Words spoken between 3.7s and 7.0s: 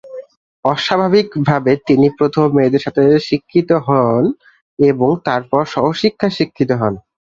হন এবং তারপর সহশিক্ষায় শিক্ষিত হন।